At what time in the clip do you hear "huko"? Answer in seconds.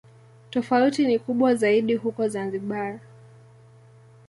1.95-2.27